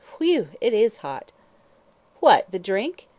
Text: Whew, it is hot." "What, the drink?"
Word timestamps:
Whew, 0.17 0.47
it 0.59 0.73
is 0.73 0.97
hot." 1.05 1.31
"What, 2.21 2.49
the 2.49 2.57
drink?" 2.57 3.07